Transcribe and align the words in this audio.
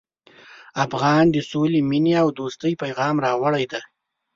افغان 0.85 1.23
د 1.31 1.37
سولې، 1.51 1.79
مینې 1.89 2.13
او 2.21 2.27
دوستۍ 2.39 2.73
پیغام 2.83 3.15
راوړی 3.25 3.65
دی. 3.71 3.81